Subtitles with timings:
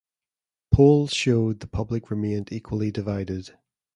[0.71, 3.55] Polls showed the public remained equally divided.